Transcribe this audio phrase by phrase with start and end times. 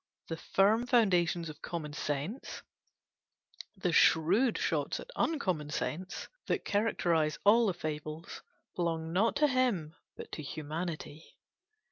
[0.29, 2.63] The firm foundations of common sense,
[3.77, 8.41] the shrewd shots at uncommon sense, that characterise all the Fables,
[8.75, 11.37] belong not him but to humanity.